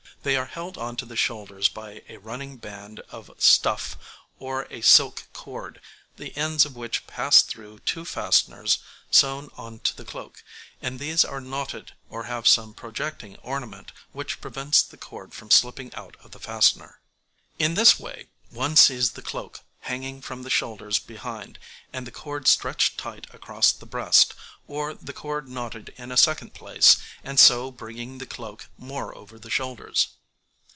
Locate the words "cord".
5.33-5.81, 14.97-15.33, 22.11-22.47, 25.11-25.49